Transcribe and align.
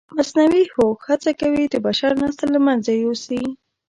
مصنوعي 0.17 0.63
هوښ 0.73 0.99
هڅه 1.09 1.31
کوي 1.41 1.63
د 1.69 1.75
بشر 1.85 2.11
نسل 2.23 2.49
له 2.55 2.59
منځه 2.67 2.91
یوسي. 3.03 3.41